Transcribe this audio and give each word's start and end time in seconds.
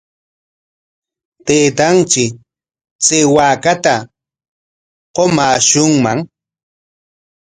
Taytanchik 1.45 2.31
chay 3.03 3.23
waakata 3.35 3.95
qumaashunman. 5.15 6.19